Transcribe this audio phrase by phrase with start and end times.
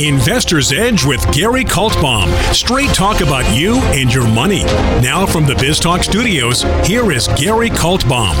[0.00, 2.26] Investor's Edge with Gary Kaltbaum.
[2.52, 4.64] Straight talk about you and your money.
[5.00, 8.34] Now from the BizTalk studios, here is Gary Kaltbaum.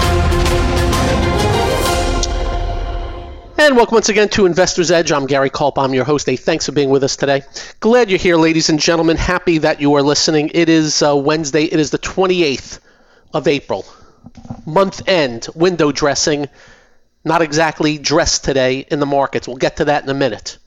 [3.56, 5.12] And welcome once again to Investor's Edge.
[5.12, 6.26] I'm Gary Kaltbaum, your host.
[6.26, 7.42] Hey, thanks for being with us today.
[7.78, 9.16] Glad you're here, ladies and gentlemen.
[9.16, 10.50] Happy that you are listening.
[10.54, 11.66] It is uh, Wednesday.
[11.66, 12.80] It is the 28th
[13.32, 13.86] of April.
[14.66, 16.48] Month end, window dressing.
[17.24, 19.46] Not exactly dressed today in the markets.
[19.46, 20.58] We'll get to that in a minute.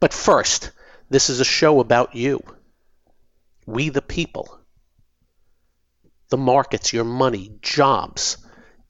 [0.00, 0.72] But first,
[1.08, 2.42] this is a show about you.
[3.66, 4.60] We the people.
[6.28, 8.38] The markets, your money, jobs,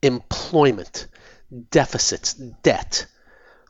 [0.02, 1.06] employment,
[1.70, 3.06] deficits, debt.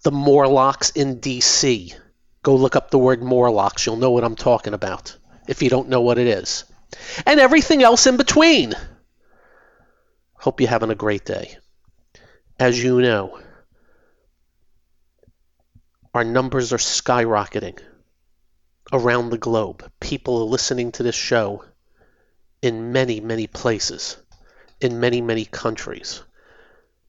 [0.03, 1.95] The Morlocks in DC.
[2.43, 3.87] Go look up the word Morlocks.
[3.87, 5.17] You'll know what I'm talking about
[5.49, 6.65] if you don't know what it is.
[7.27, 8.75] And everything else in between.
[10.35, 11.57] Hope you're having a great day.
[12.59, 13.39] As you know,
[16.17, 17.79] our numbers are skyrocketing
[18.91, 19.87] around the globe.
[20.01, 21.63] People are listening to this show
[22.63, 24.17] in many, many places,
[24.81, 26.23] in many, many countries,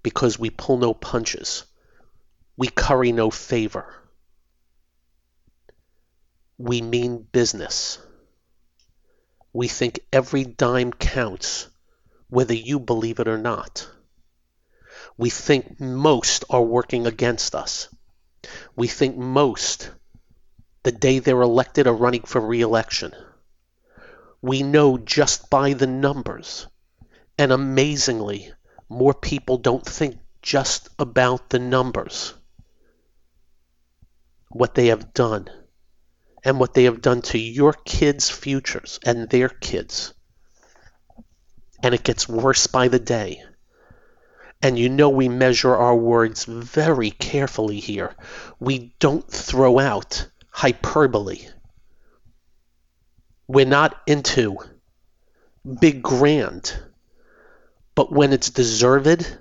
[0.03, 1.63] because we pull no punches.
[2.57, 3.95] We curry no favor.
[6.57, 7.99] We mean business.
[9.53, 11.69] We think every dime counts,
[12.29, 13.87] whether you believe it or not.
[15.15, 17.87] We think most are working against us
[18.75, 19.91] we think most
[20.83, 23.13] the day they're elected are running for reelection.
[24.41, 26.67] We know just by the numbers,
[27.37, 28.53] and amazingly,
[28.87, 32.33] more people don't think just about the numbers,
[34.49, 35.49] what they have done,
[36.43, 40.13] and what they have done to your kids' futures and their kids.
[41.83, 43.43] And it gets worse by the day.
[44.61, 48.15] And you know we measure our words very carefully here.
[48.59, 51.47] We don't throw out hyperbole.
[53.47, 54.57] We're not into
[55.79, 56.77] big grand.
[57.93, 59.37] But when it's deserved,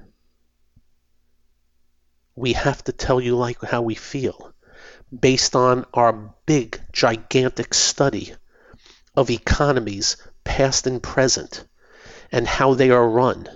[2.35, 4.53] we have to tell you like how we feel
[5.19, 8.35] based on our big gigantic study
[9.15, 11.65] of economies past and present
[12.31, 13.49] and how they are run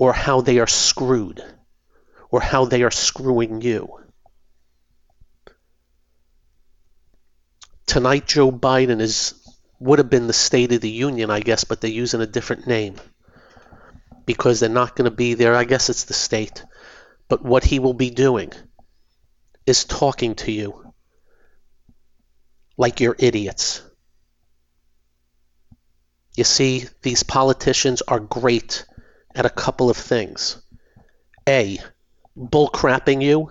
[0.00, 1.44] or how they are screwed
[2.30, 4.00] or how they are screwing you.
[7.86, 9.34] Tonight, Joe Biden is
[9.78, 12.66] would have been the State of the Union, I guess, but they're using a different
[12.66, 12.96] name
[14.24, 15.54] because they're not going to be there.
[15.54, 16.64] I guess it's the state.
[17.28, 18.52] But what he will be doing
[19.66, 20.92] is talking to you
[22.78, 23.82] like you're idiots.
[26.36, 28.86] You see, these politicians are great
[29.34, 30.60] at a couple of things.
[31.48, 31.78] A,
[32.36, 33.50] bullcrapping you.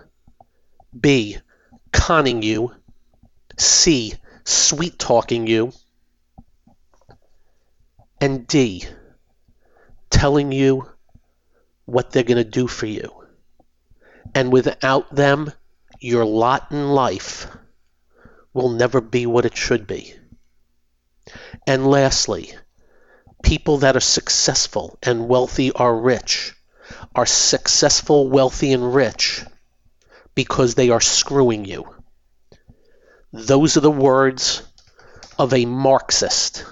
[0.99, 1.37] B,
[1.91, 2.73] conning you.
[3.57, 4.13] C,
[4.43, 5.71] sweet talking you.
[8.21, 8.85] And D,
[10.09, 10.89] telling you
[11.85, 13.11] what they're going to do for you.
[14.35, 15.51] And without them,
[15.99, 17.47] your lot in life
[18.53, 20.13] will never be what it should be.
[21.67, 22.53] And lastly,
[23.43, 26.53] people that are successful and wealthy are rich
[27.15, 29.43] are successful, wealthy, and rich
[30.35, 31.87] because they are screwing you.
[33.31, 34.63] Those are the words
[35.37, 36.65] of a Marxist,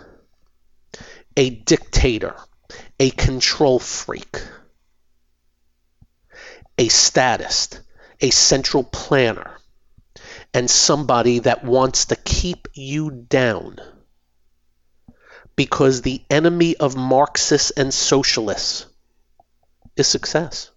[1.36, 2.36] a dictator,
[3.00, 4.42] a control freak,
[6.78, 7.82] a statist,
[8.22, 9.58] a central planner,
[10.54, 13.80] and somebody that wants to keep you down
[15.58, 18.86] because the enemy of Marxists and socialists
[19.98, 20.70] is success,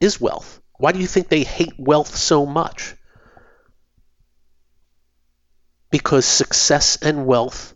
[0.00, 0.60] is wealth.
[0.78, 2.94] Why do you think they hate wealth so much?
[5.90, 7.74] Because success and wealth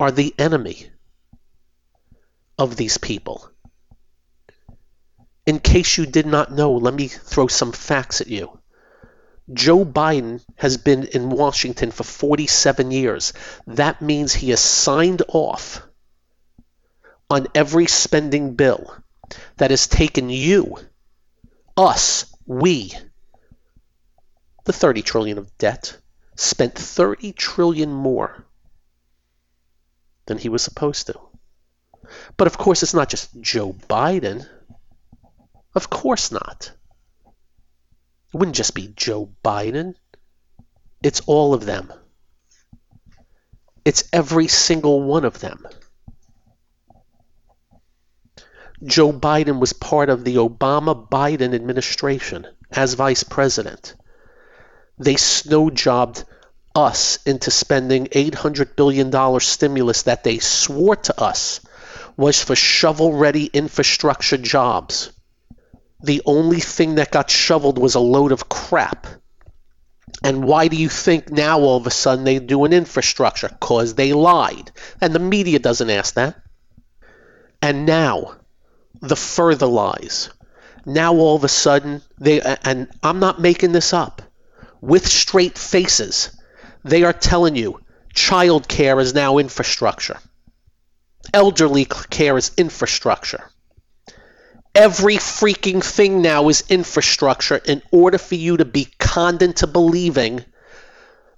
[0.00, 0.90] are the enemy
[2.58, 3.50] of these people.
[5.44, 8.61] In case you did not know, let me throw some facts at you.
[9.52, 13.32] Joe Biden has been in Washington for 47 years.
[13.66, 15.82] That means he has signed off
[17.28, 18.94] on every spending bill
[19.56, 20.76] that has taken you,
[21.76, 22.92] us, we,
[24.64, 25.96] the 30 trillion of debt,
[26.36, 28.44] spent 30 trillion more
[30.26, 31.18] than he was supposed to.
[32.36, 34.46] But of course, it's not just Joe Biden.
[35.74, 36.72] Of course not.
[38.42, 39.94] Wouldn't just be Joe Biden.
[41.00, 41.92] It's all of them.
[43.84, 45.64] It's every single one of them.
[48.82, 53.94] Joe Biden was part of the Obama Biden administration as vice president.
[54.98, 56.24] They snow jobbed
[56.74, 61.60] us into spending $800 billion stimulus that they swore to us
[62.16, 65.11] was for shovel ready infrastructure jobs.
[66.02, 69.06] The only thing that got shoveled was a load of crap.
[70.24, 73.48] And why do you think now all of a sudden they do an infrastructure?
[73.48, 74.70] Because they lied.
[75.00, 76.40] And the media doesn't ask that.
[77.60, 78.36] And now,
[79.00, 80.30] the further lies.
[80.84, 84.22] Now all of a sudden, they, and I'm not making this up,
[84.80, 86.36] with straight faces,
[86.82, 87.80] they are telling you
[88.12, 90.18] child care is now infrastructure.
[91.32, 93.51] Elderly care is infrastructure.
[94.74, 100.44] Every freaking thing now is infrastructure in order for you to be conned into believing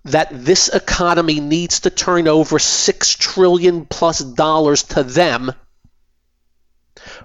[0.05, 5.53] that this economy needs to turn over six trillion plus dollars to them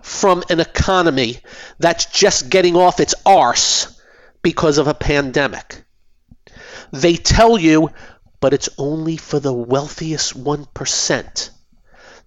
[0.01, 1.41] from an economy
[1.77, 4.01] that's just getting off its arse
[4.41, 5.83] because of a pandemic.
[6.91, 7.91] They tell you,
[8.39, 11.49] but it's only for the wealthiest 1%.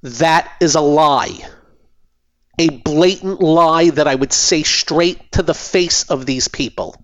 [0.03, 1.49] That is a lie.
[2.59, 6.97] A blatant lie that I would say straight to the face of these people.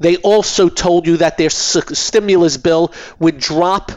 [0.00, 3.92] They also told you that their stimulus bill would drop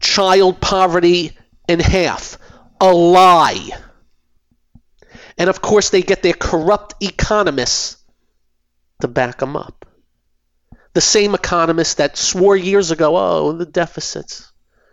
[0.00, 1.36] child poverty
[1.68, 2.38] in half.
[2.80, 3.70] A lie.
[5.38, 7.96] And of course, they get their corrupt economists
[9.00, 9.86] to back them up.
[10.94, 14.52] The same economists that swore years ago, oh, the deficits,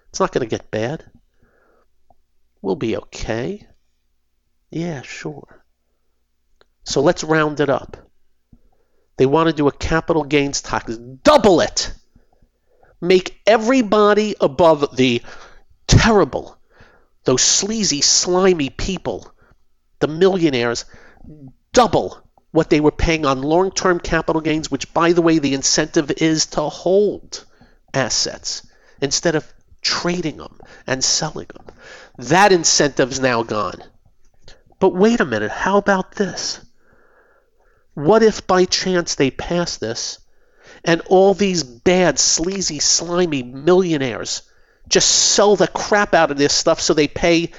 [0.10, 1.04] it's not going to get bad.
[2.62, 3.68] We'll be okay.
[4.72, 5.64] Yeah, sure.
[6.84, 7.98] So let's round it up.
[9.18, 11.92] They want to do a capital gains tax, double it.
[13.02, 15.22] Make everybody above the
[15.88, 16.58] terrible,
[17.26, 19.32] those sleazy, slimy people,
[20.00, 20.86] the millionaires,
[21.74, 22.22] double
[22.52, 26.12] what they were paying on long term capital gains, which, by the way, the incentive
[26.18, 27.46] is to hold
[27.94, 28.66] assets
[29.02, 31.66] instead of trading them and selling them.
[32.18, 33.84] That incentive's now gone.
[34.80, 36.66] But wait a minute, how about this?
[37.94, 40.20] What if by chance they pass this
[40.86, 44.44] and all these bad, sleazy, slimy millionaires
[44.88, 47.52] just sell the crap out of this stuff so they pay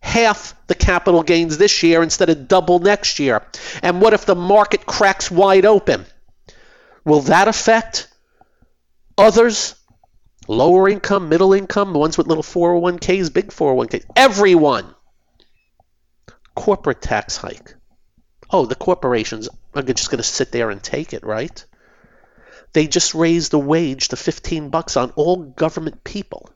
[0.00, 3.42] half the capital gains this year instead of double next year?
[3.82, 6.06] And what if the market cracks wide open?
[7.04, 8.08] Will that affect
[9.16, 9.74] others?
[10.46, 14.94] Lower income, middle income, the ones with little 401ks, big 401ks, everyone.
[16.58, 17.74] Corporate tax hike.
[18.50, 21.64] Oh, the corporations are just going to sit there and take it, right?
[22.72, 26.50] They just raised the wage to 15 bucks on all government people.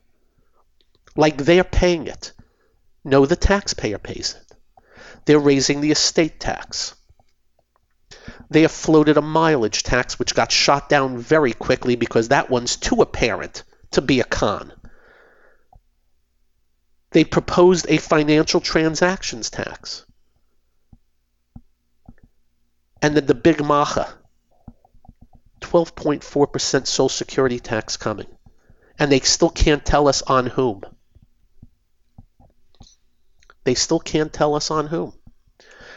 [1.15, 2.33] Like they're paying it.
[3.05, 4.57] No, the taxpayer pays it.
[5.25, 6.95] They're raising the estate tax.
[8.49, 12.75] They have floated a mileage tax, which got shot down very quickly because that one's
[12.75, 14.73] too apparent to be a con.
[17.13, 20.05] They proposed a financial transactions tax.
[23.01, 24.11] And then the big macha,
[25.61, 28.27] 12.4% Social Security tax coming.
[28.97, 30.81] And they still can't tell us on whom.
[33.63, 35.13] They still can't tell us on whom.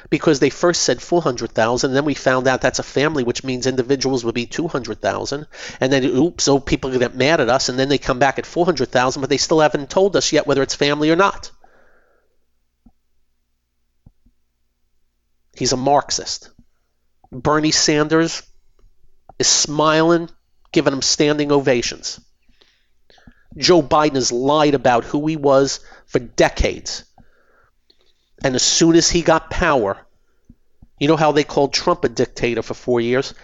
[0.08, 4.24] Because they first said 400,000, then we found out that's a family, which means individuals
[4.24, 5.46] would be 200,000.
[5.80, 8.46] And then, oops, oh, people get mad at us, and then they come back at
[8.46, 11.50] 400,000, but they still haven't told us yet whether it's family or not.
[15.56, 16.50] He's a Marxist.
[17.32, 18.42] Bernie Sanders
[19.38, 20.28] is smiling,
[20.70, 22.20] giving him standing ovations.
[23.56, 27.04] Joe Biden has lied about who he was for decades.
[28.44, 29.98] And as soon as he got power,
[30.98, 33.34] you know how they called Trump a dictator for four years?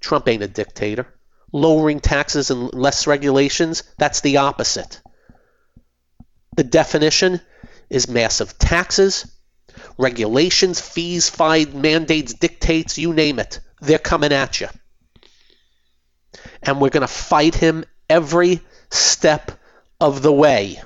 [0.00, 1.06] Trump ain't a dictator.
[1.52, 5.00] Lowering taxes and less regulations, that's the opposite.
[6.56, 7.40] The definition
[7.88, 9.30] is massive taxes,
[9.96, 13.60] regulations, fees, fines, mandates, dictates, you name it.
[13.80, 14.68] They're coming at you.
[16.62, 19.52] And we're going to fight him every step
[20.00, 20.82] of the way.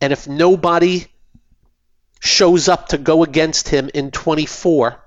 [0.00, 1.06] And if nobody
[2.20, 5.02] shows up to go against him in 24,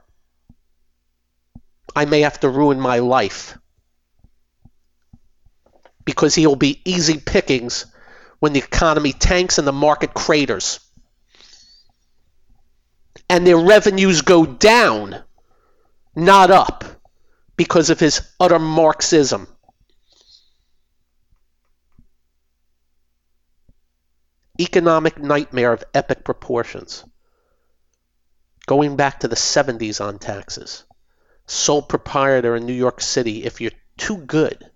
[1.95, 3.57] I may have to ruin my life
[6.05, 7.85] because he'll be easy pickings
[8.39, 10.79] when the economy tanks and the market craters.
[13.29, 15.21] And their revenues go down,
[16.15, 16.83] not up,
[17.55, 19.47] because of his utter Marxism.
[24.61, 27.03] Economic nightmare of epic proportions.
[28.67, 30.83] Going back to the 70s on taxes.
[31.47, 34.69] Sole proprietor in New York City, if you're too good,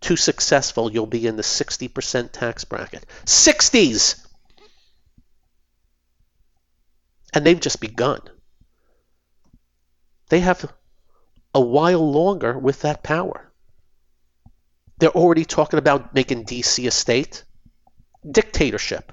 [0.00, 3.06] too successful, you'll be in the 60% tax bracket.
[3.24, 4.26] 60s!
[7.32, 8.20] And they've just begun.
[10.28, 10.70] They have
[11.54, 13.50] a while longer with that power.
[14.98, 17.44] They're already talking about making DC a state.
[18.30, 19.12] Dictatorship.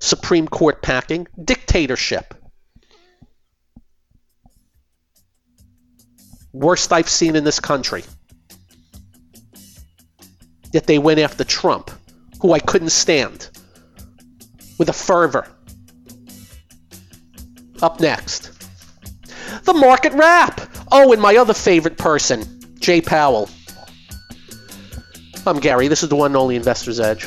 [0.00, 1.26] Supreme Court packing.
[1.42, 2.34] Dictatorship.
[6.52, 8.04] Worst I've seen in this country.
[10.72, 11.90] Yet they went after Trump,
[12.40, 13.50] who I couldn't stand,
[14.78, 15.48] with a fervor.
[17.82, 18.52] Up next,
[19.64, 20.60] the market wrap.
[20.92, 23.48] Oh, and my other favorite person, Jay Powell.
[25.46, 25.88] I'm Gary.
[25.88, 27.26] This is the one and only Investor's Edge.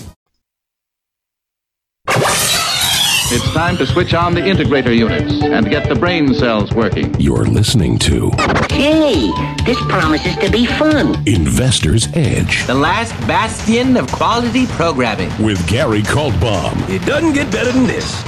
[3.33, 7.13] It's time to switch on the integrator units and get the brain cells working.
[7.19, 8.29] You're listening to
[8.69, 9.29] Hey,
[9.65, 11.15] this promises to be fun.
[11.27, 15.29] Investor's Edge The last bastion of quality programming.
[15.41, 16.89] with Gary Kaltbaum.
[16.89, 18.21] It doesn't get better than this.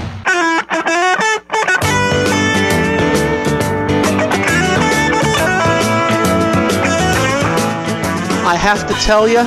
[8.45, 9.39] I have to tell you,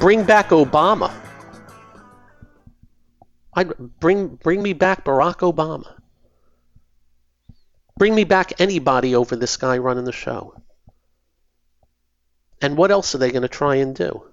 [0.00, 1.12] bring back Obama.
[3.54, 5.94] I'd bring bring me back Barack Obama.
[7.96, 10.54] Bring me back anybody over this guy running the show.
[12.62, 14.24] And what else are they going to try and do?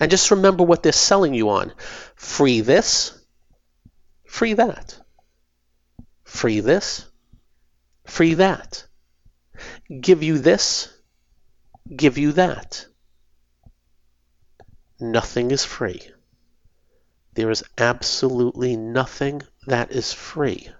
[0.00, 1.72] And just remember what they're selling you on.
[2.14, 3.18] Free this,
[4.26, 4.98] free that.
[6.22, 7.06] Free this,
[8.04, 8.86] free that.
[10.00, 10.92] Give you this,
[11.94, 12.86] give you that.
[15.00, 16.02] Nothing is free.
[17.34, 20.70] There is absolutely nothing that is free.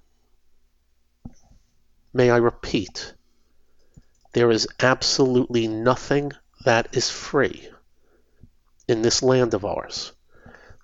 [2.13, 3.15] May I repeat?
[4.33, 6.33] There is absolutely nothing
[6.65, 7.69] that is free
[8.89, 10.13] in this land of ours.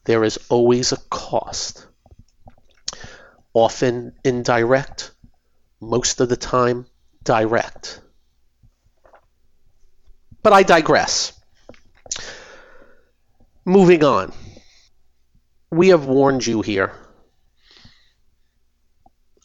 [0.04, 1.86] There is always a cost.
[3.52, 5.10] Often indirect,
[5.80, 6.86] most of the time
[7.24, 8.00] direct.
[10.42, 11.32] But I digress.
[13.66, 14.30] Moving on.
[15.70, 16.92] We have warned you here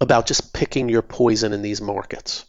[0.02, 2.44] about just picking your poison in these markets.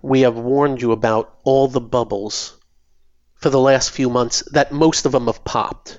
[0.00, 2.56] We have warned you about all the bubbles
[3.34, 5.98] for the last few months that most of them have popped.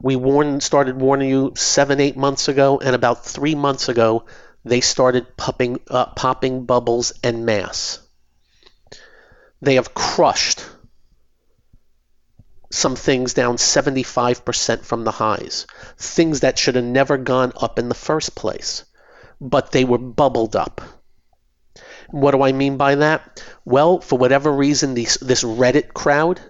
[0.00, 4.26] We warned, started warning you seven, eight months ago, and about three months ago,
[4.64, 7.98] they started popping, uh, popping bubbles en masse.
[9.60, 10.64] They have crushed
[12.70, 15.66] some things down 75% from the highs,
[15.98, 18.84] things that should have never gone up in the first place,
[19.40, 20.80] but they were bubbled up.
[22.10, 23.42] What do I mean by that?
[23.64, 26.40] Well, for whatever reason, these, this Reddit crowd,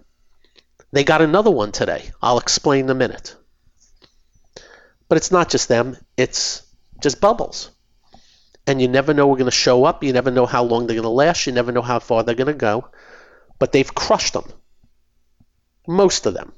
[0.92, 2.10] they got another one today.
[2.22, 3.34] I'll explain in a minute.
[5.08, 6.62] But it's not just them, it's
[7.00, 7.70] just bubbles.
[8.66, 10.04] And you never know we're going to show up.
[10.04, 11.46] You never know how long they're going to last.
[11.46, 12.88] You never know how far they're going to go.
[13.58, 14.44] But they've crushed them.
[15.86, 16.52] Most of them.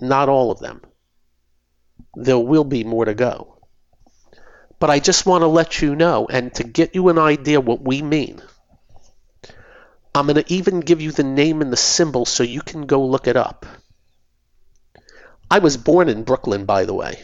[0.00, 0.82] Not all of them.
[2.14, 3.58] There will be more to go.
[4.78, 7.80] But I just want to let you know and to get you an idea what
[7.80, 8.42] we mean.
[10.14, 13.04] I'm going to even give you the name and the symbol so you can go
[13.04, 13.66] look it up.
[15.50, 17.22] I was born in Brooklyn, by the way.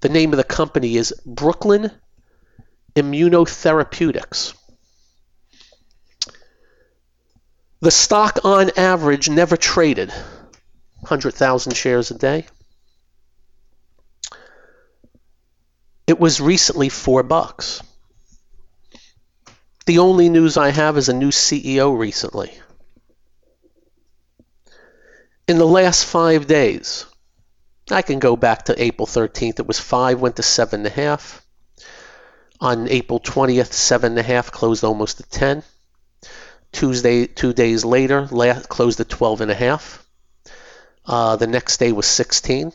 [0.00, 1.90] The name of the company is Brooklyn
[2.94, 4.54] Immunotherapeutics.
[7.80, 10.10] The stock on average never traded
[11.00, 12.46] 100,000 shares a day.
[16.06, 17.82] It was recently 4 bucks.
[19.86, 22.52] The only news I have is a new CEO recently.
[25.46, 27.04] In the last 5 days,
[27.90, 29.58] I can go back to April 13th.
[29.58, 31.40] It was 5, went to 7.5.
[32.60, 35.62] On April 20th, 7.5, closed almost at 10.
[36.74, 40.02] Tuesday, two days later, last, closed at 12.5.
[41.06, 42.72] Uh, the next day was 16.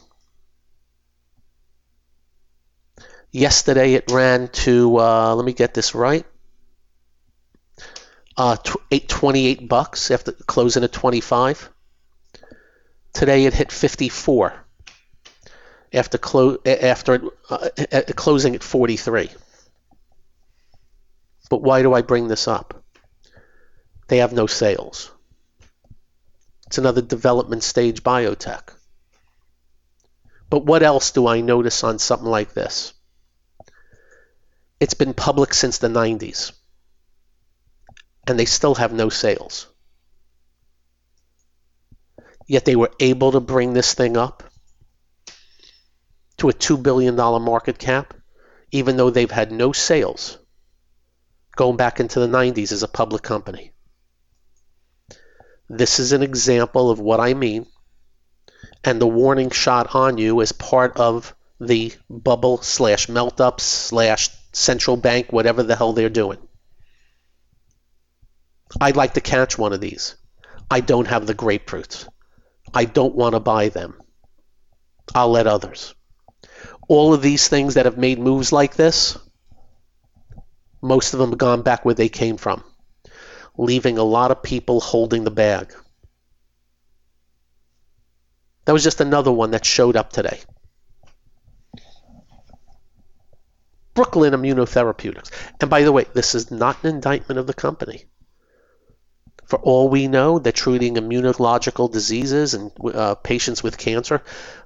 [3.32, 6.26] Yesterday it ran to, uh, let me get this right,
[8.38, 8.56] uh,
[8.90, 11.70] 828 bucks after closing at 25.
[13.14, 14.66] Today it hit 54
[15.94, 17.70] after clo- after uh,
[18.16, 19.30] closing at 43.
[21.50, 22.79] But why do I bring this up?
[24.10, 25.12] They have no sales.
[26.66, 28.74] It's another development stage biotech.
[30.50, 32.94] But what else do I notice on something like this?
[34.80, 36.52] It's been public since the 90s,
[38.26, 39.68] and they still have no sales.
[42.48, 44.42] Yet they were able to bring this thing up
[46.38, 48.16] to a $2 billion market cap,
[48.72, 50.40] even though they've had no sales
[51.56, 53.74] going back into the 90s as a public company.
[55.70, 57.68] This is an example of what I mean,
[58.84, 64.30] and the warning shot on you is part of the bubble slash melt up slash
[64.52, 66.40] central bank, whatever the hell they're doing.
[68.82, 70.16] I'd like to catch one of these.
[70.72, 72.08] I don't have the grapefruits.
[72.74, 74.00] I don't want to buy them.
[75.14, 75.94] I'll let others.
[76.88, 79.18] All of these things that have made moves like this,
[80.82, 82.64] most of them have gone back where they came from,
[83.58, 85.74] leaving a lot of people holding the bag.
[88.66, 90.40] That was just another one that showed up today.
[93.94, 95.32] Brooklyn Immunotherapeutics.
[95.60, 98.06] And by the way, this is not an indictment of the company.
[99.46, 104.22] For all we know, they're treating immunological diseases and uh, patients with cancer.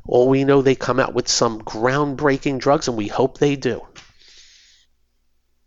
[0.05, 3.81] All we know, they come out with some groundbreaking drugs, and we hope they do.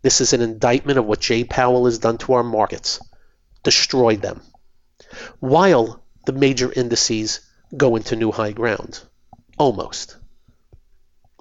[0.06, 3.00] This is an indictment of what Jay Powell has done to our markets,
[3.64, 4.40] destroyed them,
[5.40, 7.40] while the major indices
[7.76, 9.00] go into new high ground.
[9.58, 10.16] Almost.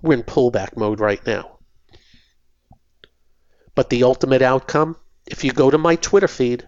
[0.02, 1.60] We're in pullback mode right now.
[3.76, 4.98] But the ultimate outcome,
[5.28, 6.68] if you go to my Twitter feed,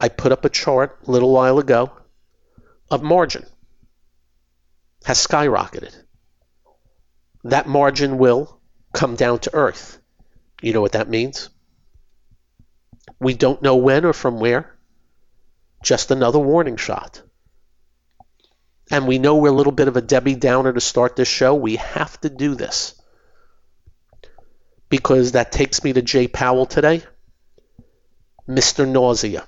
[0.00, 1.92] I put up a chart a little while ago
[2.90, 3.44] of margin
[5.04, 5.94] has skyrocketed.
[7.42, 8.58] That margin will
[8.94, 10.00] come down to earth.
[10.64, 11.50] You know what that means?
[13.20, 14.74] We don't know when or from where.
[15.82, 17.20] Just another warning shot.
[18.90, 21.54] And we know we're a little bit of a Debbie Downer to start this show.
[21.54, 22.98] We have to do this.
[24.88, 27.02] Because that takes me to Jay Powell today.
[28.48, 28.88] Mr.
[28.88, 29.46] Nausea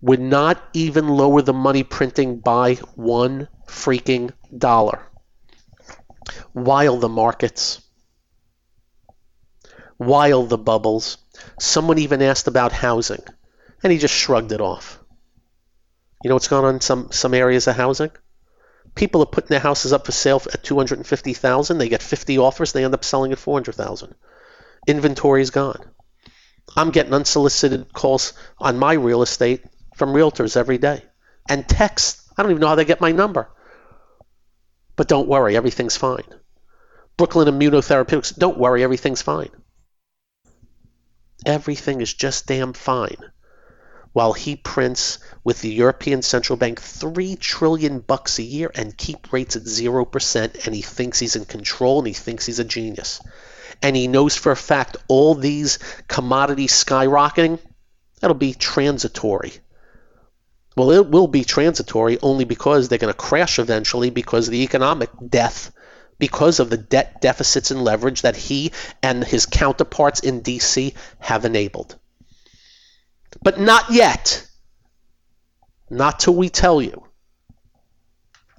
[0.00, 5.00] would not even lower the money printing by one freaking dollar.
[6.52, 7.83] While the markets,
[9.96, 11.18] while the bubbles,
[11.58, 13.22] someone even asked about housing,
[13.82, 14.98] and he just shrugged it off.
[16.22, 18.10] You know what's going on in some, some areas of housing?
[18.94, 21.78] People are putting their houses up for sale at 250,000.
[21.78, 22.72] They get 50 offers.
[22.72, 24.14] They end up selling at 400,000.
[24.86, 25.82] Inventory is gone.
[26.76, 29.64] I'm getting unsolicited calls on my real estate
[29.96, 31.02] from realtors every day
[31.48, 32.20] and text.
[32.36, 33.50] I don't even know how they get my number.
[34.96, 36.24] But don't worry, everything's fine.
[37.16, 39.50] Brooklyn Immunotherapeutics, don't worry, everything's fine.
[41.44, 43.18] Everything is just damn fine.
[44.12, 49.32] while he prints with the European Central Bank 3 trillion bucks a year and keep
[49.32, 53.20] rates at 0% and he thinks he's in control and he thinks he's a genius.
[53.82, 57.58] And he knows for a fact all these commodities skyrocketing,
[58.20, 59.54] that'll be transitory.
[60.76, 65.10] Well, it will be transitory only because they're going to crash eventually because the economic
[65.28, 65.72] death
[66.18, 68.72] because of the debt deficits and leverage that he
[69.02, 71.96] and his counterparts in DC have enabled.
[73.42, 74.46] But not yet.
[75.90, 77.04] Not till we tell you.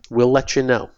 [0.10, 0.90] We'll let you know.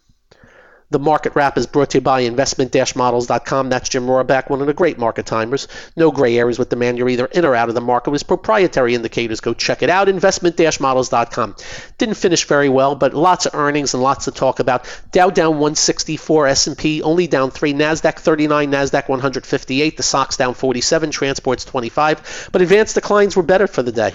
[0.89, 3.69] The market wrap is brought to you by investment-models.com.
[3.69, 5.67] That's Jim Rohrback, one of the great market timers.
[5.97, 6.97] No gray areas with demand.
[6.97, 9.41] You're either in or out of the market with proprietary indicators.
[9.41, 11.55] Go check it out, investment-models.com.
[11.97, 14.85] Didn't finish very well, but lots of earnings and lots to talk about.
[15.11, 21.11] Dow down 164, S&P only down 3, Nasdaq 39, Nasdaq 158, the SOX down 47,
[21.11, 24.13] transports 25, but advanced declines were better for the day.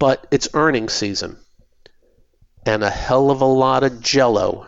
[0.00, 1.38] But it's earnings season.
[2.66, 4.66] And a hell of a lot of jello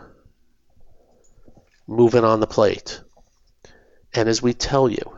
[1.91, 3.01] moving on the plate.
[4.13, 5.17] And as we tell you,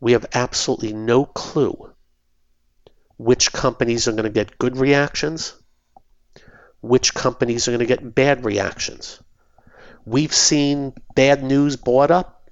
[0.00, 1.94] we have absolutely no clue
[3.16, 5.54] which companies are going to get good reactions,
[6.80, 9.22] which companies are going to get bad reactions.
[10.04, 12.50] We've seen bad news bought up,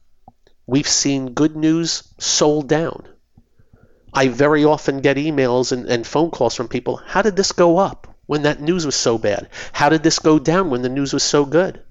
[0.67, 3.09] we've seen good news sold down.
[4.15, 7.79] I very often get emails and, and phone calls from people how did this go
[7.79, 9.49] up when that news was so bad?
[9.73, 11.83] How did this go down when the news was so good?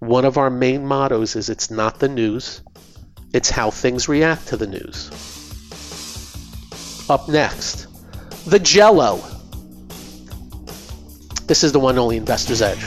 [0.00, 2.62] One of our main mottos is it's not the news,
[3.34, 5.10] it's how things react to the news.
[7.10, 7.88] Up next,
[8.46, 9.20] the Jello.
[11.48, 12.84] This is the one only Investor's Edge.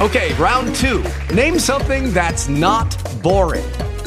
[0.00, 1.04] Okay, round two.
[1.34, 3.89] Name something that's not boring.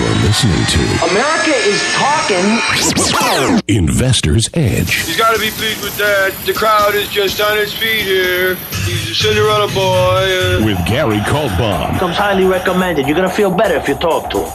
[0.00, 3.62] You're listening to America is talking.
[3.68, 4.94] Investor's Edge.
[4.94, 6.32] He's got to be pleased with that.
[6.46, 8.54] The crowd is just on its feet here.
[8.86, 9.82] He's a Cinderella boy.
[9.82, 10.64] Uh...
[10.64, 11.98] With Gary Kaltbaum.
[11.98, 13.06] Comes highly recommended.
[13.06, 14.50] You're going to feel better if you talk to him.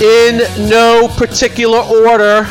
[0.00, 2.46] In no particular order.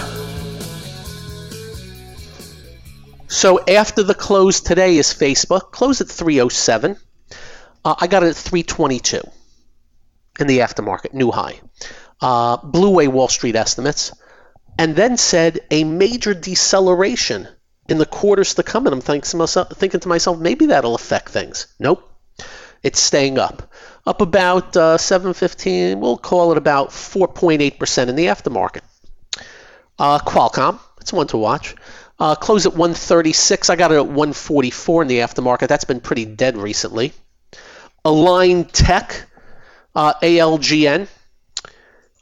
[3.31, 5.71] So after the close today is Facebook.
[5.71, 6.97] Close at 307.
[7.85, 9.21] Uh, I got it at 322
[10.41, 11.61] in the aftermarket, new high.
[12.19, 14.11] Uh, blew away Wall Street estimates,
[14.77, 17.47] and then said a major deceleration
[17.87, 18.85] in the quarters to come.
[18.85, 21.67] And I'm thinking to myself, thinking to myself maybe that'll affect things.
[21.79, 22.03] Nope,
[22.83, 23.71] it's staying up.
[24.05, 28.81] Up about uh, 715, we'll call it about 4.8% in the aftermarket.
[29.97, 31.75] Uh, Qualcomm, it's one to watch.
[32.19, 33.69] Uh, close at 136.
[33.69, 35.67] I got it at 144 in the aftermarket.
[35.67, 37.13] That's been pretty dead recently.
[38.05, 39.25] Align Tech,
[39.95, 41.07] uh, ALGN,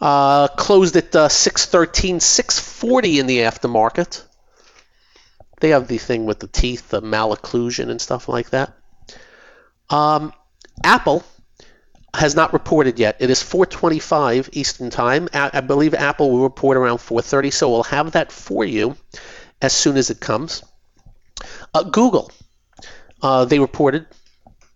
[0.01, 4.23] uh, closed at uh, 613, 640 in the aftermarket.
[5.59, 8.73] They have the thing with the teeth, the malocclusion and stuff like that.
[9.89, 10.33] Um,
[10.83, 11.23] Apple
[12.13, 13.17] has not reported yet.
[13.19, 15.29] It is 4:25 Eastern Time.
[15.33, 18.95] I believe Apple will report around 4:30, so we'll have that for you
[19.61, 20.63] as soon as it comes.
[21.73, 22.31] Uh, Google,
[23.21, 24.07] uh, they reported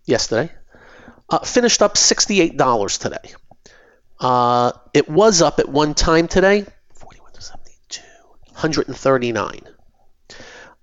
[0.06, 0.52] yesterday,
[1.28, 3.32] uh, finished up $68 today.
[4.20, 8.02] Uh, it was up at one time today, 41 to 72,
[8.52, 9.60] 139.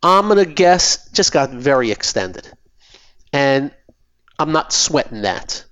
[0.03, 2.47] I'm to guess just got very extended.
[3.31, 3.71] And
[4.37, 5.63] I'm not sweating that,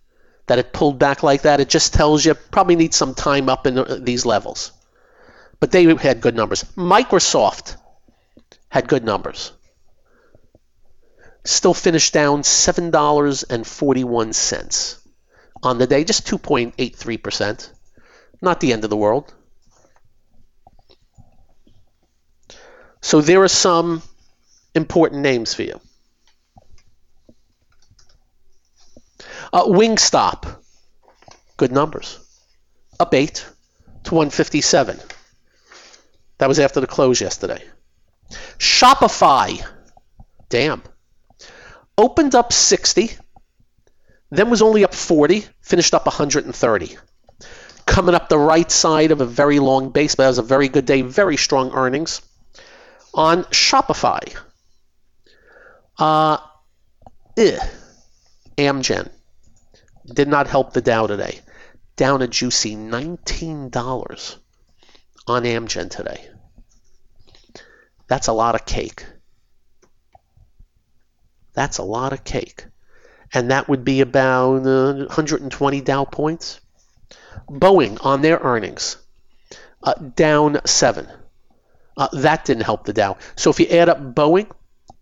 [0.50, 1.60] that it pulled back like that.
[1.60, 4.72] It just tells you probably needs some time up in these levels.
[5.60, 6.64] But they had good numbers.
[6.76, 7.76] Microsoft
[8.68, 9.52] had good numbers.
[11.46, 15.00] Still finished down $7.41
[15.62, 17.70] on the day, just 2.83%.
[18.42, 19.32] Not the end of the world.
[23.02, 24.02] So there are some
[24.74, 25.80] important names for you.
[29.52, 30.62] Uh, Wingstop,
[31.58, 32.20] good numbers.
[33.00, 33.46] Up 8,
[34.04, 35.00] to 157.
[36.38, 37.64] That was after the close yesterday.
[38.58, 39.66] Shopify,
[40.50, 40.84] damn,
[41.98, 43.12] opened up 60,
[44.30, 46.98] then was only up 40, finished up 130.
[47.86, 50.70] Coming up the right side of a very long base, but that was a very
[50.70, 52.22] good day, very strong earnings
[53.14, 54.36] on Shopify.
[55.98, 56.38] Uh,
[57.36, 57.58] eh,
[58.58, 59.10] Amgen
[60.14, 61.40] did not help the Dow today.
[61.96, 64.38] Down a juicy $19
[65.28, 66.28] on Amgen today.
[68.08, 69.06] That's a lot of cake.
[71.54, 72.66] That's a lot of cake.
[73.34, 76.60] And that would be about uh, 120 Dow points.
[77.48, 78.98] Boeing on their earnings,
[79.84, 81.08] uh, down 7.
[81.98, 83.18] Uh, that didn't help the Dow.
[83.36, 84.50] So if you add up Boeing,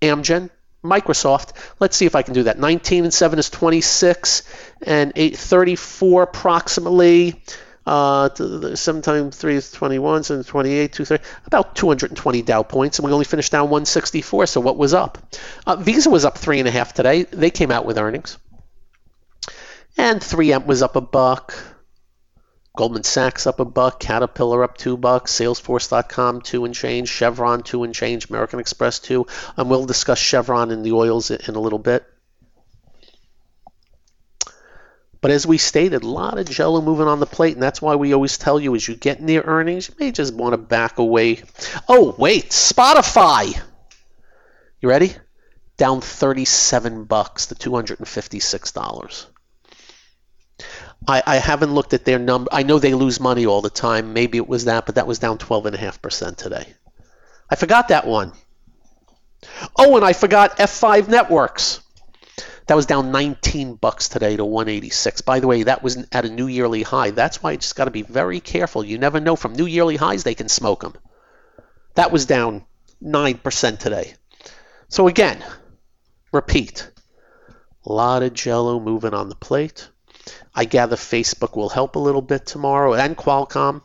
[0.01, 0.49] Amgen,
[0.83, 2.59] Microsoft, let's see if I can do that.
[2.59, 4.43] 19 and 7 is 26,
[4.81, 7.43] and 834 approximately.
[7.85, 13.23] Uh, times three is 21, so 28, 230, about 220 Dow points, and we only
[13.23, 14.45] finished down 164.
[14.47, 15.17] So what was up?
[15.65, 17.23] Uh, Visa was up three and a half today.
[17.23, 18.37] They came out with earnings,
[19.97, 21.53] and 3M was up a buck.
[22.77, 27.83] Goldman Sachs up a buck, Caterpillar up two bucks, Salesforce.com two and change, Chevron two
[27.83, 29.25] and change, American Express two,
[29.57, 32.05] and we'll discuss Chevron and the oils in a little bit.
[35.21, 37.95] But as we stated, a lot of jello moving on the plate, and that's why
[37.95, 40.99] we always tell you as you get near earnings, you may just want to back
[40.99, 41.41] away.
[41.89, 43.59] Oh, wait, Spotify.
[44.79, 45.15] You ready?
[45.77, 49.25] Down 37 bucks to $256.
[51.05, 52.49] I, I haven't looked at their number.
[52.51, 54.13] I know they lose money all the time.
[54.13, 56.73] Maybe it was that, but that was down 12.5% today.
[57.49, 58.33] I forgot that one.
[59.77, 61.81] Oh, and I forgot F5 Networks.
[62.67, 65.21] That was down 19 bucks today to 186.
[65.21, 67.11] By the way, that was at a new yearly high.
[67.11, 68.83] That's why you just got to be very careful.
[68.83, 69.37] You never know.
[69.37, 70.93] From new yearly highs, they can smoke them.
[71.95, 72.65] That was down
[73.01, 74.15] 9% today.
[74.89, 75.43] So again,
[76.33, 76.91] repeat.
[77.85, 79.89] A lot of jello moving on the plate.
[80.53, 83.81] I gather Facebook will help a little bit tomorrow, and Qualcomm.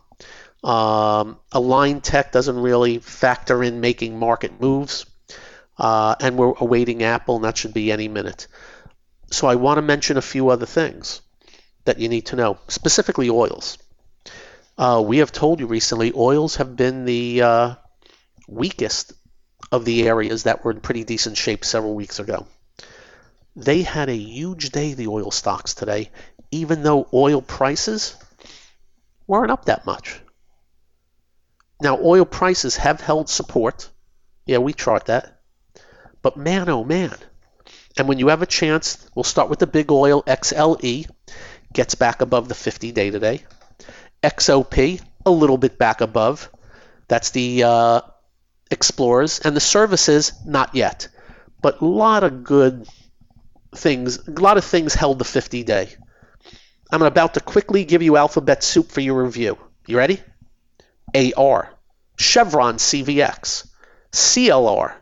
[0.65, 5.07] Um, Align Tech doesn't really factor in making market moves,
[5.77, 8.47] uh, and we're awaiting Apple, and that should be any minute.
[9.31, 11.21] So I want to mention a few other things
[11.85, 13.79] that you need to know, specifically oils.
[14.79, 17.75] Uh, we have told you recently, oils have been the uh,
[18.47, 19.13] weakest
[19.71, 22.47] of the areas that were in pretty decent shape several weeks ago.
[23.55, 26.11] They had a huge day, the oil stocks today,
[26.51, 28.17] even though oil prices
[29.27, 30.21] weren't up that much.
[31.81, 33.91] Now, oil prices have held support.
[34.47, 35.41] Yeah, we chart that.
[36.23, 37.15] But man, oh man.
[37.99, 41.11] And when you have a chance, we'll start with the big oil XLE,
[41.73, 43.43] gets back above the 50 day today.
[44.23, 46.51] XOP, a little bit back above.
[47.09, 48.01] That's the uh,
[48.71, 49.41] Explorers.
[49.41, 51.09] And the services, not yet.
[51.61, 52.89] But a lot of good
[53.75, 55.89] things, a lot of things held the 50 day.
[56.91, 59.59] I'm about to quickly give you alphabet soup for your review.
[59.87, 60.21] You ready?
[61.15, 61.71] AR,
[62.19, 63.67] Chevron CVX,
[64.13, 64.95] CLR,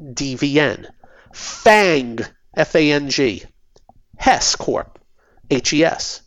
[0.00, 0.86] DVN,
[1.32, 2.18] FANG,
[2.54, 3.44] F-A-N-G,
[4.18, 4.98] Hess Corp,
[5.50, 6.22] HES,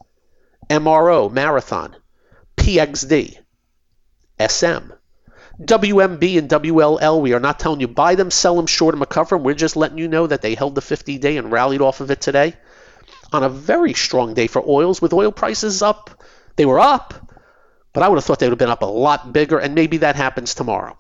[0.69, 1.95] MRO, Marathon,
[2.57, 3.37] PXD,
[4.39, 4.91] SM,
[5.61, 9.05] WMB and WLL, we are not telling you buy them, sell them, short them, or
[9.05, 9.43] cover them.
[9.43, 12.11] We're just letting you know that they held the 50 day and rallied off of
[12.11, 12.53] it today
[13.31, 16.23] on a very strong day for oils with oil prices up.
[16.55, 17.13] They were up,
[17.93, 19.97] but I would have thought they would have been up a lot bigger, and maybe
[19.97, 20.97] that happens tomorrow.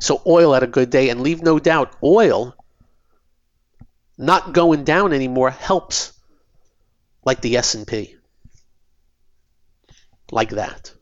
[0.00, 2.54] So oil had a good day, and leave no doubt, oil
[4.16, 6.12] not going down anymore helps
[7.24, 8.16] like the S&P.
[10.30, 10.92] Like that.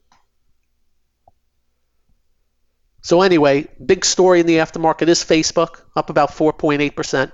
[3.06, 7.30] So anyway, big story in the aftermarket is Facebook, up about 4.8%.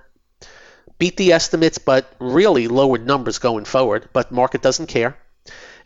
[0.99, 4.11] Beat the estimates, but really lowered numbers going forward.
[4.13, 5.17] But market doesn't care.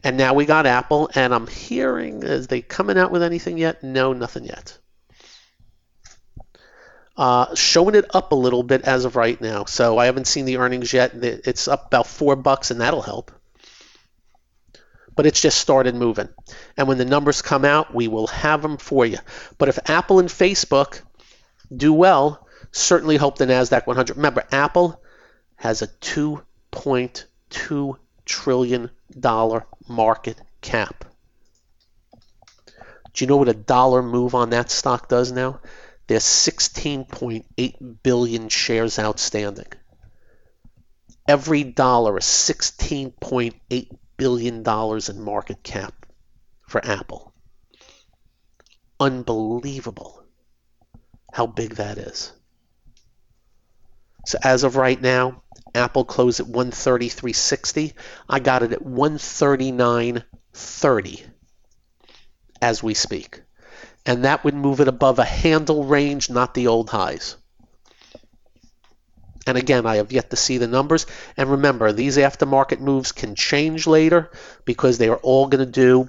[0.02, 3.84] And now we got Apple, and I'm hearing, is they coming out with anything yet?
[3.84, 4.76] No, nothing yet.
[7.16, 9.66] Uh, showing it up a little bit as of right now.
[9.66, 11.12] So I haven't seen the earnings yet.
[11.14, 13.30] It's up about four bucks, and that'll help
[15.16, 16.28] but it's just started moving.
[16.76, 19.18] And when the numbers come out, we will have them for you.
[19.58, 21.00] But if Apple and Facebook
[21.74, 24.16] do well, certainly hope the NASDAQ 100.
[24.16, 25.02] Remember, Apple
[25.56, 28.90] has a $2.2 trillion
[29.88, 31.04] market cap.
[33.14, 35.60] Do you know what a dollar move on that stock does now?
[36.06, 39.72] There's 16.8 billion shares outstanding.
[41.26, 46.06] Every dollar is 16.8 billion dollars in market cap
[46.62, 47.32] for Apple.
[48.98, 50.26] Unbelievable
[51.36, 52.32] how big that is.
[54.24, 55.42] So as of right now,
[55.74, 57.92] Apple closed at 133.60.
[58.26, 61.22] I got it at 139.30
[62.62, 63.42] as we speak.
[64.06, 67.36] And that would move it above a handle range, not the old highs.
[69.46, 71.06] And again, I have yet to see the numbers.
[71.36, 74.30] And remember, these aftermarket moves can change later
[74.64, 76.08] because they are all going to do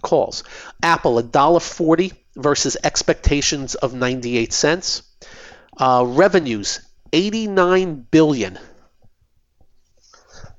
[0.00, 0.42] calls.
[0.82, 5.02] Apple, $1.40 versus expectations of 98 cents.
[5.76, 6.80] Uh, revenues,
[7.12, 8.58] 89 billion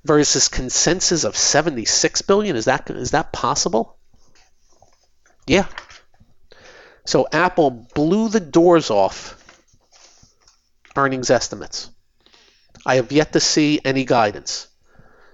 [0.03, 2.55] versus consensus of 76 billion.
[2.55, 3.97] Is that is that possible?
[5.47, 5.65] Yeah.
[7.05, 9.40] So Apple blew the doors off
[10.95, 11.89] earnings estimates.
[12.85, 14.67] I have yet to see any guidance.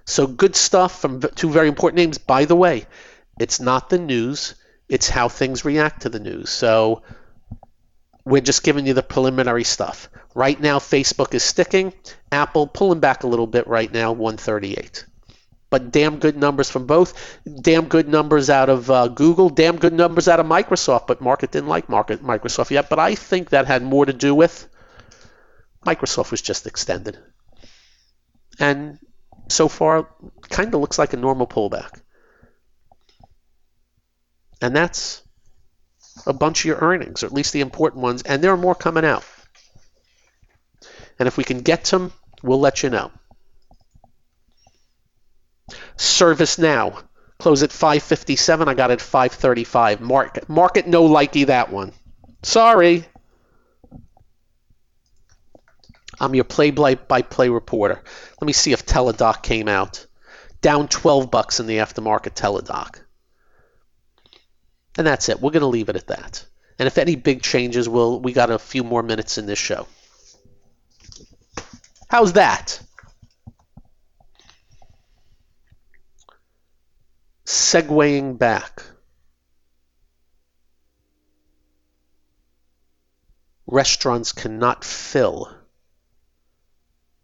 [0.04, 2.18] So good stuff from two very important names.
[2.18, 2.86] By the way,
[3.38, 4.54] it's not the news,
[4.88, 6.50] it's how things react to the news.
[6.50, 7.02] So
[8.24, 10.08] we're just giving you the preliminary stuff.
[10.34, 11.92] Right now, Facebook is sticking.
[12.30, 15.04] Apple pulling back a little bit right now, 138.
[15.70, 17.38] But damn good numbers from both.
[17.60, 19.50] Damn good numbers out of uh, Google.
[19.50, 21.06] Damn good numbers out of Microsoft.
[21.06, 22.88] But market didn't like market Microsoft yet.
[22.88, 24.66] But I think that had more to do with
[25.88, 27.18] Microsoft was just extended.
[28.58, 28.98] And
[29.48, 30.08] so far,
[30.48, 32.00] kind of looks like a normal pullback.
[34.60, 35.22] And that's
[36.26, 38.74] a bunch of your earnings, or at least the important ones, and there are more
[38.74, 39.24] coming out.
[41.18, 43.10] And if we can get them, we'll let you know.
[45.96, 47.02] ServiceNow.
[47.38, 48.68] close at 557.
[48.68, 50.00] I got it at 535.
[50.00, 51.92] Market market no likey that one.
[52.42, 53.04] Sorry.
[56.20, 58.02] I'm your play-by-play reporter.
[58.40, 60.06] Let me see if Teladoc came out.
[60.60, 63.00] Down 12 bucks in the aftermarket Teladoc.
[64.96, 65.40] And that's it.
[65.40, 66.44] We're going to leave it at that.
[66.78, 69.86] And if any big changes, we'll we got a few more minutes in this show.
[72.08, 72.80] How's that?
[77.44, 78.82] Segwaying back.
[83.66, 85.57] Restaurants cannot fill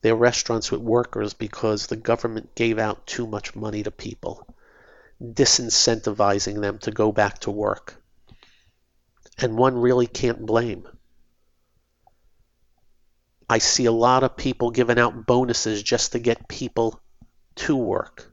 [0.05, 4.47] their restaurants with workers because the government gave out too much money to people,
[5.19, 7.97] disincentivizing them to go back to work.
[9.39, 10.87] And one really can't blame.
[13.49, 17.01] I see a lot of people giving out bonuses just to get people
[17.55, 18.31] to work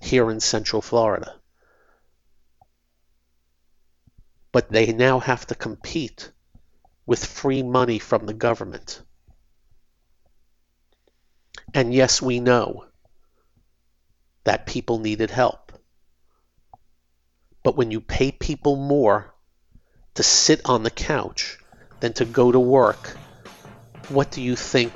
[0.00, 1.34] here in Central Florida.
[4.50, 6.32] But they now have to compete
[7.06, 9.00] with free money from the government.
[11.72, 12.86] And yes, we know
[14.44, 15.72] that people needed help.
[17.62, 19.34] But when you pay people more
[20.14, 21.58] to sit on the couch
[22.00, 23.16] than to go to work,
[24.08, 24.92] what do you think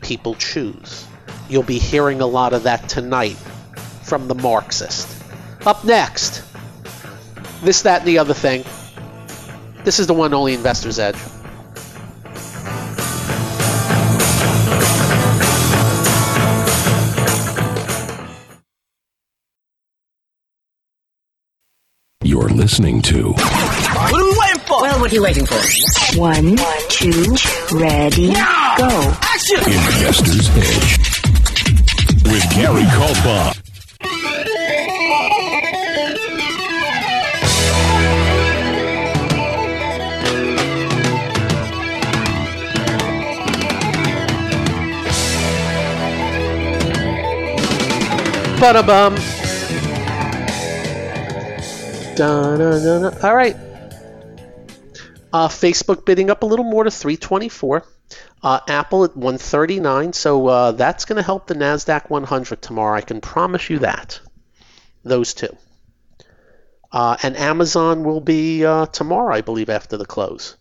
[0.00, 1.06] people choose?
[1.48, 3.36] You'll be hearing a lot of that tonight
[4.04, 5.08] from the Marxist.
[5.66, 6.42] Up next,
[7.62, 8.64] this, that, and the other thing.
[9.82, 11.16] This is the one only Investor's Edge.
[22.34, 24.82] You're listening to What are we waiting for?
[24.82, 26.18] Well, what are you waiting for?
[26.18, 26.56] One,
[26.88, 27.36] two,
[27.78, 29.14] ready, go.
[29.22, 29.58] Action!
[29.58, 30.98] Investor's Edge
[32.24, 33.54] with Gary Kaltbaum.
[48.58, 49.33] Ba-da-bum.
[52.16, 53.26] Da-da-da-da.
[53.26, 53.56] All right.
[55.32, 57.84] Uh, Facebook bidding up a little more to 324.
[58.42, 60.12] Uh, Apple at 139.
[60.12, 62.96] So uh, that's going to help the NASDAQ 100 tomorrow.
[62.96, 64.20] I can promise you that.
[65.02, 65.56] Those two.
[66.92, 70.56] Uh, and Amazon will be uh, tomorrow, I believe, after the close.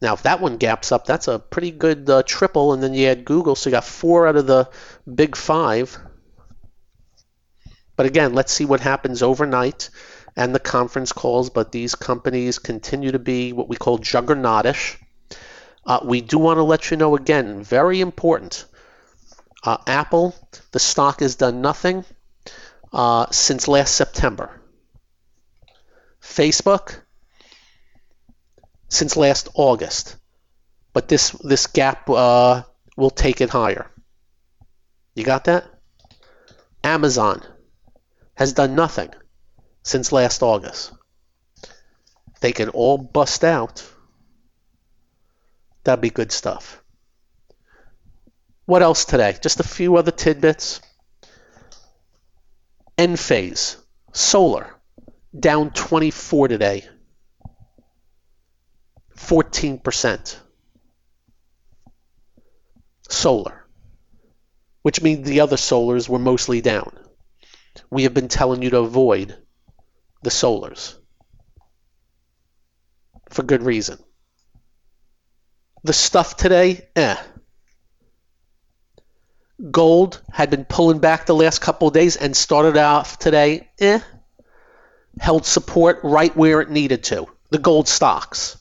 [0.00, 2.72] Now, if that one gaps up, that's a pretty good uh, triple.
[2.72, 4.70] And then you add Google, so you got four out of the
[5.12, 5.98] big five.
[7.96, 9.90] But again, let's see what happens overnight
[10.36, 11.50] and the conference calls.
[11.50, 14.96] But these companies continue to be what we call juggernautish.
[15.84, 18.64] Uh, we do want to let you know again, very important.
[19.62, 20.34] Uh, Apple,
[20.72, 22.04] the stock has done nothing
[22.92, 24.60] uh, since last September.
[26.20, 27.00] Facebook,
[28.88, 30.16] since last August.
[30.92, 32.62] But this this gap uh,
[32.96, 33.90] will take it higher.
[35.14, 35.64] You got that?
[36.82, 37.42] Amazon
[38.34, 39.10] has done nothing
[39.86, 40.92] since last August.
[42.40, 43.88] They can all bust out.
[45.84, 46.82] That'd be good stuff.
[48.64, 49.36] What else today?
[49.40, 50.80] Just a few other tidbits.
[52.98, 53.76] Enphase,
[54.12, 54.74] solar,
[55.38, 56.84] down 24 today.
[59.14, 60.36] 14%.
[63.08, 63.64] Solar,
[64.82, 66.92] which means the other solars were mostly down.
[67.88, 69.45] We have been telling you to avoid
[70.22, 70.94] the solars
[73.30, 73.98] for good reason.
[75.84, 77.16] The stuff today, eh.
[79.70, 84.00] Gold had been pulling back the last couple of days and started off today, eh.
[85.20, 87.26] Held support right where it needed to.
[87.50, 88.58] The gold stocks.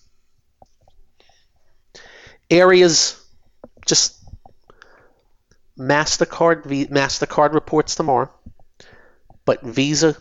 [2.49, 3.19] Areas,
[3.85, 4.23] just
[5.77, 8.31] MasterCard, MasterCard reports tomorrow.
[9.45, 10.15] But Visa,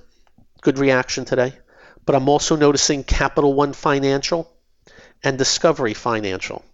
[0.65, 1.53] good reaction today.
[2.05, 4.51] But I'm also noticing Capital One Financial
[5.23, 6.65] and Discovery Financial.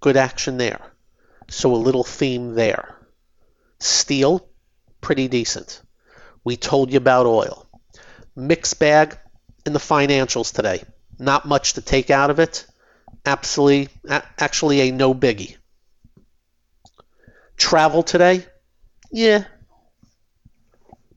[0.00, 0.80] Good action there.
[1.48, 2.96] So a little theme there.
[3.78, 4.48] Steel,
[5.00, 5.82] pretty decent.
[6.42, 7.66] We told you about oil.
[8.34, 9.18] Mixed bag
[9.66, 10.82] in the financials today.
[11.18, 12.66] Not much to take out of it.
[13.24, 15.56] Absolutely, actually a no biggie.
[17.56, 18.44] Travel today,
[19.10, 19.44] yeah.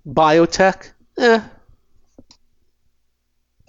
[0.08, 1.42] Biotech, eh.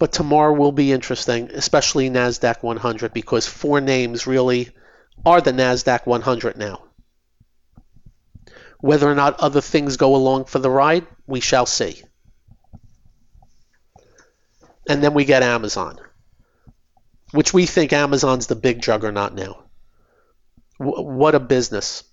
[0.01, 4.71] But tomorrow will be interesting, especially NASDAQ 100, because four names really
[5.23, 6.81] are the NASDAQ 100 now.
[8.79, 12.01] Whether or not other things go along for the ride, we shall see.
[14.89, 15.99] And then we get Amazon,
[17.29, 19.65] which we think Amazon's the big juggernaut now.
[20.79, 22.03] W- what a business.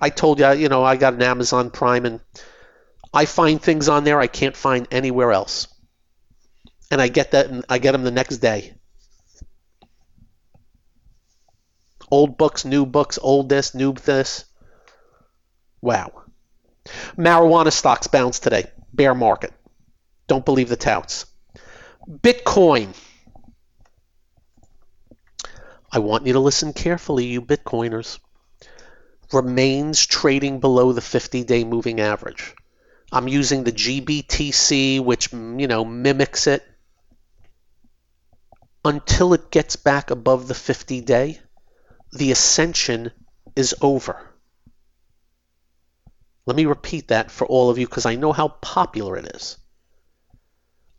[0.00, 2.20] I told you, you know, I got an Amazon Prime and
[3.12, 5.68] I find things on there I can't find anywhere else.
[6.90, 8.74] And I get that and I get them the next day.
[12.10, 14.44] Old books, new books, old this, new this.
[15.80, 16.22] Wow.
[17.16, 18.70] Marijuana stocks bounce today.
[18.92, 19.52] Bear market.
[20.28, 21.26] Don't believe the touts.
[22.08, 22.94] Bitcoin.
[25.90, 28.18] I want you to listen carefully, you Bitcoiners.
[29.32, 32.54] Remains trading below the 50 day moving average.
[33.10, 36.64] I'm using the GBTC, which, you know, mimics it.
[38.86, 41.40] Until it gets back above the 50 day,
[42.12, 43.10] the ascension
[43.56, 44.16] is over.
[46.46, 49.58] Let me repeat that for all of you because I know how popular it is.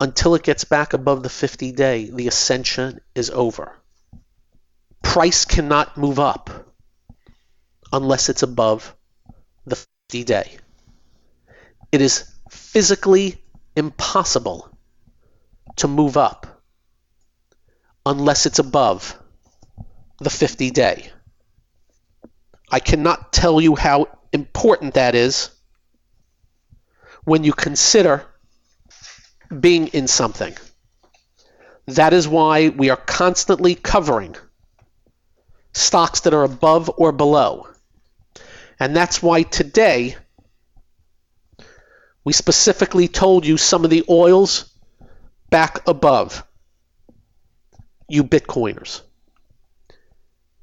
[0.01, 3.71] Until it gets back above the 50 day, the ascension is over.
[5.01, 6.75] Price cannot move up
[7.93, 8.93] unless it's above
[9.65, 9.77] the
[10.09, 10.57] 50 day.
[11.93, 13.41] It is physically
[13.77, 14.77] impossible
[15.77, 16.56] to move up
[18.07, 19.17] unless it's above
[20.19, 21.11] the 50 day.
[22.71, 25.49] I cannot tell you how important that is
[27.23, 28.25] when you consider
[29.59, 30.55] being in something.
[31.87, 34.35] That is why we are constantly covering
[35.73, 37.67] stocks that are above or below.
[38.79, 40.15] And that's why today
[42.23, 44.73] we specifically told you some of the oils
[45.49, 46.43] back above.
[48.07, 49.01] You Bitcoiners.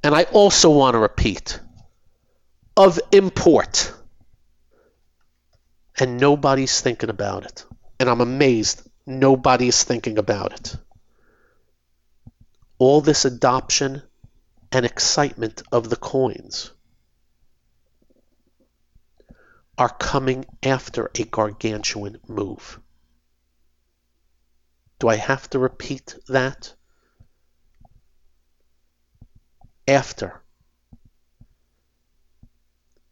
[0.03, 1.61] And I also want to repeat
[2.77, 3.93] of import.
[5.99, 7.65] And nobody's thinking about it.
[8.01, 10.77] And I'm amazed nobody's thinking about it.
[12.79, 14.03] All this adoption
[14.73, 16.73] and excitement of the coins
[19.79, 22.81] are coming after a gargantuan move.
[24.99, 26.75] Do I have to repeat that?
[29.87, 30.41] After.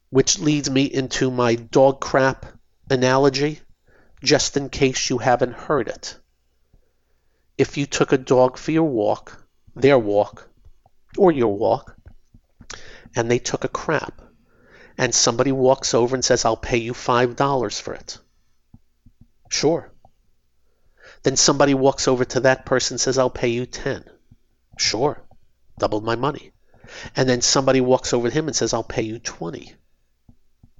[0.08, 2.46] Which leads me into my dog crap
[2.90, 3.60] analogy,
[4.22, 6.18] just in case you haven't heard it.
[7.58, 10.48] If you took a dog for your walk, their walk,
[11.18, 11.96] or your walk,
[13.14, 14.22] and they took a crap,
[14.96, 18.18] and somebody walks over and says, I'll pay you $5 for it.
[19.50, 19.92] Sure.
[21.22, 24.04] Then somebody walks over to that person and says, I'll pay you 10.
[24.78, 25.22] Sure.
[25.78, 26.52] Doubled my money.
[27.16, 29.74] And then somebody walks over to him and says, I'll pay you 20.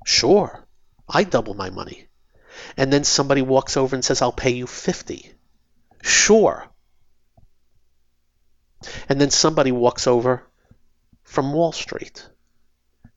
[0.06, 0.66] Sure.
[1.08, 2.08] I double my money.
[2.76, 5.32] And then somebody walks over and says, I'll pay you 50.
[6.02, 6.66] Sure.
[9.08, 10.42] And then somebody walks over
[11.22, 12.28] from Wall Street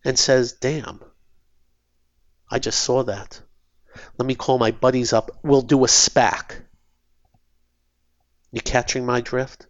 [0.03, 1.01] and says, damn,
[2.49, 3.41] I just saw that.
[4.17, 5.31] Let me call my buddies up.
[5.43, 6.61] We'll do a SPAC.
[8.51, 9.67] You catching my drift?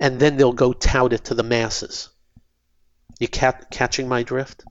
[0.00, 2.08] And then they'll go tout it to the masses.
[3.18, 4.64] You cat- catching my drift?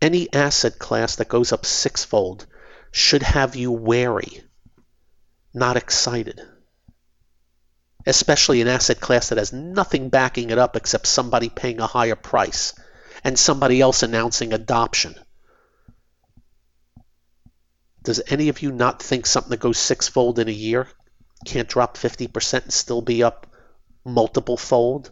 [0.00, 2.46] Any asset class that goes up sixfold
[2.90, 4.44] should have you wary,
[5.52, 6.40] not excited.
[8.06, 12.16] Especially an asset class that has nothing backing it up except somebody paying a higher
[12.16, 12.74] price
[13.22, 15.14] and somebody else announcing adoption.
[18.02, 20.86] Does any of you not think something that goes sixfold in a year
[21.44, 23.46] can't drop 50% and still be up
[24.04, 25.10] multiple fold?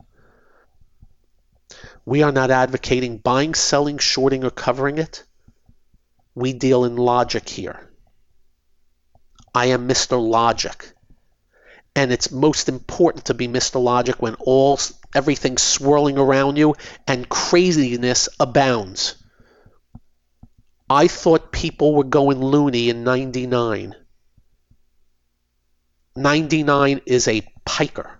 [2.04, 5.24] We are not advocating buying, selling, shorting, or covering it.
[6.34, 7.88] We deal in logic here.
[9.54, 10.20] I am Mr.
[10.20, 10.92] Logic.
[11.94, 13.82] And it's most important to be Mr.
[13.82, 14.80] Logic when all
[15.14, 16.74] everything's swirling around you
[17.06, 19.16] and craziness abounds.
[20.88, 23.94] I thought people were going loony in 99.
[26.14, 28.10] 99 is a piker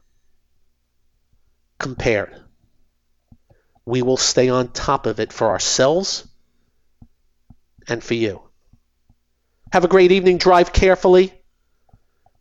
[1.79, 2.35] compared.
[3.85, 6.27] We will stay on top of it for ourselves
[7.89, 8.43] and for you.
[9.73, 10.39] Have a great evening.
[10.39, 11.33] Drive carefully.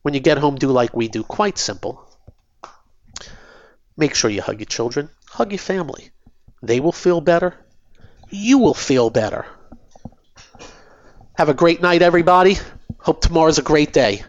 [0.03, 1.23] When you get home, do like we do.
[1.23, 2.07] Quite simple.
[3.97, 6.11] Make sure you hug your children, hug your family.
[6.63, 7.55] They will feel better.
[8.29, 9.45] You will feel better.
[11.35, 12.57] Have a great night, everybody.
[12.99, 14.23] Hope tomorrow's a great day.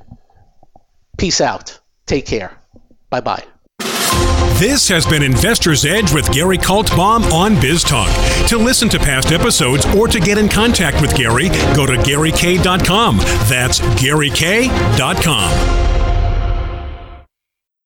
[1.22, 1.78] Peace out.
[2.06, 2.58] Take care.
[3.08, 3.44] Bye bye.
[4.58, 8.48] This has been Investor's Edge with Gary Kaltbaum on BizTalk.
[8.48, 13.18] To listen to past episodes or to get in contact with Gary, go to GaryK.com.
[13.48, 15.91] That's GaryK.com.